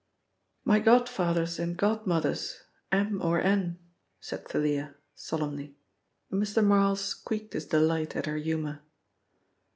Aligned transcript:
"My 0.65 0.79
godfathers 0.79 1.59
and 1.59 1.77
godmothers, 1.77 2.63
M. 2.91 3.21
or 3.21 3.39
N." 3.39 3.77
said 4.19 4.47
Thalia 4.47 4.95
solemnly, 5.13 5.75
and 6.31 6.41
Mr. 6.41 6.65
Marl 6.65 6.95
squeaked 6.95 7.53
his 7.53 7.67
delight 7.67 8.15
at 8.15 8.25
her 8.25 8.37
humour. 8.37 8.81